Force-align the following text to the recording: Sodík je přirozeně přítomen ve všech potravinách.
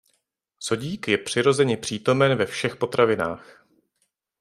Sodík 0.59 1.07
je 1.07 1.17
přirozeně 1.17 1.77
přítomen 1.77 2.35
ve 2.35 2.45
všech 2.45 2.75
potravinách. 2.75 3.67